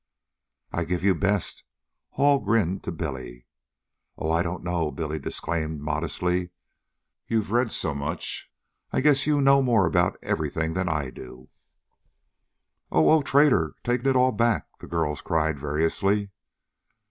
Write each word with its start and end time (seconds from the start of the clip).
"I 0.71 0.83
give 0.83 1.03
you 1.03 1.13
best," 1.13 1.63
Hall 2.13 2.39
grinned 2.39 2.83
to 2.85 2.91
Billy. 2.91 3.45
"Oh, 4.17 4.31
I 4.31 4.41
don't 4.41 4.63
know," 4.63 4.89
Billy 4.89 5.19
disclaimed 5.19 5.79
modestly. 5.81 6.49
"You've 7.27 7.51
read 7.51 7.71
so 7.71 7.93
much 7.93 8.51
I 8.91 9.01
guess 9.01 9.27
you 9.27 9.41
know 9.41 9.61
more 9.61 9.85
about 9.85 10.17
everything 10.23 10.73
than 10.73 10.89
I 10.89 11.11
do." 11.11 11.49
"Oh! 12.91 13.11
Oh!" 13.11 13.21
"Traitor!" 13.21 13.75
"Taking 13.83 14.09
it 14.09 14.15
all 14.15 14.31
back!" 14.31 14.65
the 14.79 14.87
girls 14.87 15.21
cried 15.21 15.59
variously. 15.59 16.31